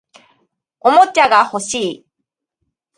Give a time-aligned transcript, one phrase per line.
[0.79, 2.05] おもちゃが欲しい